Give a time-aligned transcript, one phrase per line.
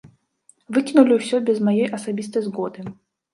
[0.77, 2.89] Выкінулі ўсё без маёй асабістай згоды.